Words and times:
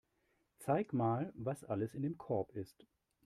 Zeig 0.57 0.93
mal, 0.93 1.31
was 1.35 1.63
alles 1.63 1.93
in 1.93 2.01
dem 2.01 2.17
Korb 2.17 2.55
ist. 2.55 2.87